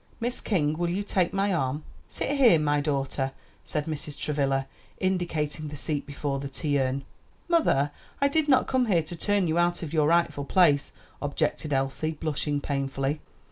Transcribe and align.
Miss 0.19 0.41
King, 0.41 0.79
will 0.79 0.89
you 0.89 1.03
take 1.03 1.31
my 1.31 1.53
arm?" 1.53 1.83
"Sit 2.09 2.31
here, 2.31 2.57
my 2.57 2.81
daughter," 2.81 3.33
said 3.63 3.85
Mrs. 3.85 4.17
Travilla, 4.17 4.65
indicating 4.97 5.67
the 5.67 5.75
seat 5.75 6.07
before 6.07 6.39
the 6.39 6.49
tea 6.49 6.79
urn. 6.79 7.03
"Mother, 7.47 7.91
I 8.19 8.27
did 8.27 8.47
not 8.49 8.65
come 8.65 8.87
here 8.87 9.03
to 9.03 9.15
turn 9.15 9.47
you 9.47 9.59
out 9.59 9.83
of 9.83 9.93
your 9.93 10.07
rightful 10.07 10.45
place," 10.45 10.91
objected 11.21 11.71
Elsie, 11.71 12.17
blushing 12.19 12.59
painfully. 12.59 13.19